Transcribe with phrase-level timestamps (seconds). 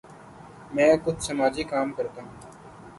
[0.73, 2.35] میں کچھ سماجی کام کرتا ہوں۔